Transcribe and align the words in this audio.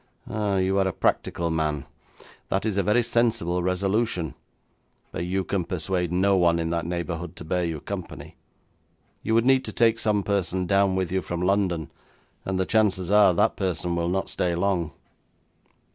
'Ah, 0.27 0.57
you 0.57 0.79
are 0.79 0.87
a 0.87 0.91
practical 0.93 1.51
man. 1.51 1.85
That 2.49 2.65
is 2.65 2.75
a 2.75 2.81
very 2.81 3.03
sensible 3.03 3.61
resolution. 3.61 4.33
But 5.11 5.25
you 5.25 5.43
can 5.43 5.63
persuade 5.63 6.11
no 6.11 6.35
one 6.35 6.57
in 6.57 6.69
that 6.69 6.87
neighbourhood 6.87 7.35
to 7.35 7.43
bear 7.45 7.63
you 7.63 7.79
company. 7.79 8.35
You 9.21 9.35
would 9.35 9.45
need 9.45 9.63
to 9.65 9.71
take 9.71 9.99
some 9.99 10.23
person 10.23 10.65
down 10.65 10.95
with 10.95 11.11
you 11.11 11.21
from 11.21 11.43
London, 11.43 11.91
and 12.45 12.59
the 12.59 12.65
chances 12.65 13.11
are, 13.11 13.35
that 13.35 13.55
person 13.55 13.95
will 13.95 14.09
not 14.09 14.27
stay 14.27 14.55
long.' 14.55 14.91